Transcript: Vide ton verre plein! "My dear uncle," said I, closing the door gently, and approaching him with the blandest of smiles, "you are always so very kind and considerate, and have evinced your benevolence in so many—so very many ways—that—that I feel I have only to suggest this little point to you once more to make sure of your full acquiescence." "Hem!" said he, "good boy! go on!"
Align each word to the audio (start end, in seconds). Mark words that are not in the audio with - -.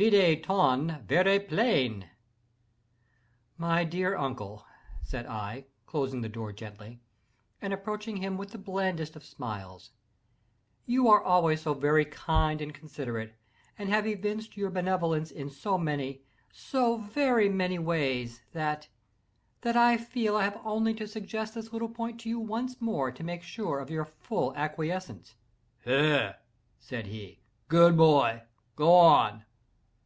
Vide 0.00 0.42
ton 0.42 1.04
verre 1.06 1.38
plein! 1.38 2.08
"My 3.58 3.84
dear 3.84 4.16
uncle," 4.16 4.64
said 5.02 5.26
I, 5.26 5.66
closing 5.84 6.22
the 6.22 6.28
door 6.30 6.54
gently, 6.54 7.00
and 7.60 7.74
approaching 7.74 8.16
him 8.16 8.38
with 8.38 8.52
the 8.52 8.56
blandest 8.56 9.14
of 9.14 9.26
smiles, 9.26 9.90
"you 10.86 11.06
are 11.08 11.22
always 11.22 11.60
so 11.60 11.74
very 11.74 12.06
kind 12.06 12.62
and 12.62 12.72
considerate, 12.72 13.34
and 13.78 13.90
have 13.90 14.06
evinced 14.06 14.56
your 14.56 14.70
benevolence 14.70 15.30
in 15.30 15.50
so 15.50 15.76
many—so 15.76 16.96
very 16.96 17.50
many 17.50 17.78
ways—that—that 17.78 19.76
I 19.76 19.98
feel 19.98 20.34
I 20.34 20.44
have 20.44 20.58
only 20.64 20.94
to 20.94 21.06
suggest 21.06 21.52
this 21.56 21.74
little 21.74 21.90
point 21.90 22.20
to 22.20 22.30
you 22.30 22.38
once 22.40 22.80
more 22.80 23.12
to 23.12 23.22
make 23.22 23.42
sure 23.42 23.78
of 23.80 23.90
your 23.90 24.06
full 24.06 24.54
acquiescence." 24.56 25.34
"Hem!" 25.84 26.32
said 26.78 27.08
he, 27.08 27.40
"good 27.68 27.98
boy! 27.98 28.44
go 28.76 28.94
on!" 28.94 29.44